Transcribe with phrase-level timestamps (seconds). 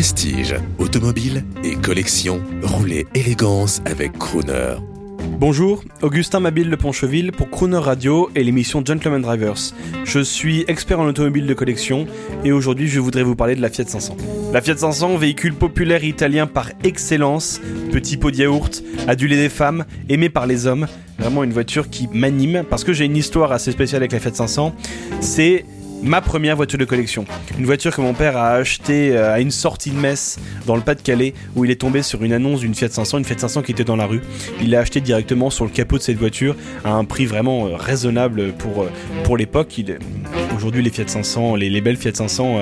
[0.00, 4.76] Prestige, automobile et collection, roulez élégance avec Crooner.
[5.38, 9.74] Bonjour, Augustin Mabille de Poncheville pour Crooner Radio et l'émission Gentleman Drivers.
[10.06, 12.06] Je suis expert en automobile de collection
[12.46, 14.16] et aujourd'hui je voudrais vous parler de la Fiat 500.
[14.54, 17.60] La Fiat 500, véhicule populaire italien par excellence,
[17.92, 20.86] petit pot de yaourt, adulé des femmes, aimé par les hommes,
[21.18, 24.32] vraiment une voiture qui m'anime parce que j'ai une histoire assez spéciale avec la Fiat
[24.32, 24.74] 500.
[25.20, 25.66] C'est
[26.02, 27.24] ma première voiture de collection.
[27.58, 30.82] Une voiture que mon père a achetée euh, à une sortie de messe dans le
[30.82, 33.72] Pas-de-Calais où il est tombé sur une annonce d'une Fiat 500, une Fiat 500 qui
[33.72, 34.22] était dans la rue.
[34.60, 37.76] Il l'a acheté directement sur le capot de cette voiture à un prix vraiment euh,
[37.76, 38.90] raisonnable pour, euh,
[39.24, 39.80] pour l'époque.
[40.56, 42.58] Aujourd'hui, les Fiat 500, les, belles Fiat 500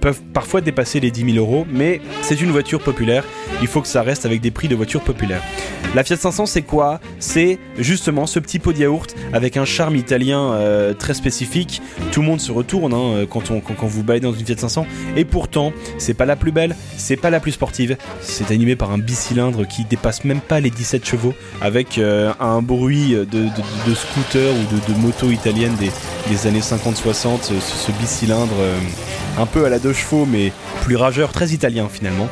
[0.00, 3.24] peuvent parfois dépasser les 10 000 euros, mais c'est une voiture populaire.
[3.60, 5.42] Il faut que ça reste avec des prix de voitures populaires.
[5.94, 7.00] La Fiat 500, c'est quoi?
[7.20, 10.54] C'est justement ce petit pot de yaourt avec un charme italien
[10.98, 11.80] très spécifique.
[12.12, 14.86] Tout le monde se retourne hein, quand, on, quand, vous baillez dans une Fiat 500.
[15.16, 17.96] Et pourtant, c'est pas la plus belle, c'est pas la plus sportive.
[18.20, 23.14] C'est animé par un bicylindre qui dépasse même pas les 17 chevaux avec un bruit
[23.14, 28.78] de, scooter ou de, moto italienne des, années 50-60 ce, bicylindre euh,
[29.38, 30.52] un peu à la deux chevaux mais
[30.82, 32.28] plus rageur, très italien finalement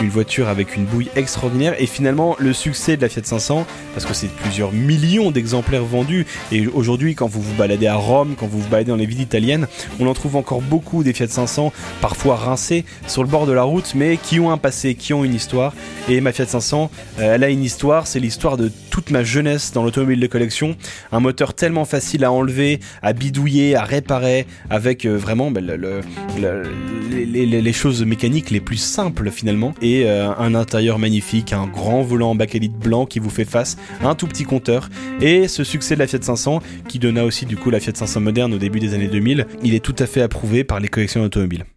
[0.00, 4.06] une voiture avec une bouille extraordinaire et finalement le succès de la Fiat 500 parce
[4.06, 6.26] que c'est plusieurs millions d'exemplaires vendus.
[6.52, 9.20] Et aujourd'hui quand vous vous baladez à Rome, quand vous vous baladez dans les villes
[9.20, 9.66] italiennes,
[9.98, 13.62] on en trouve encore beaucoup des Fiat 500 parfois rincés sur le bord de la
[13.62, 15.74] route mais qui ont un passé, qui ont une histoire.
[16.08, 18.70] Et ma Fiat 500 euh, elle a une histoire, c'est l'histoire de
[19.00, 20.76] toute ma jeunesse dans l'automobile de collection,
[21.10, 25.64] un moteur tellement facile à enlever, à bidouiller, à réparer avec euh, vraiment ben,
[27.10, 29.72] les, choses mécaniques les plus simples finalement.
[29.80, 33.78] Et euh, un intérieur magnifique, un grand volant en bakélite blanc qui vous fait face,
[34.04, 34.90] un tout petit compteur.
[35.22, 38.20] Et ce succès de la Fiat 500 qui donna aussi du coup la Fiat 500
[38.20, 41.22] moderne au début des années 2000, il est tout à fait approuvé par les collections
[41.22, 41.64] automobiles.